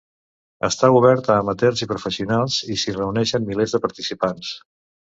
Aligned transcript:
Està 0.67 0.89
obert 0.99 1.29
a 1.33 1.35
amateurs 1.43 1.85
i 1.87 1.89
professionals 1.93 2.59
i 2.77 2.81
s'hi 2.85 2.99
reuneixen 2.99 3.49
milers 3.53 3.79
de 3.79 3.87
participants. 3.87 4.61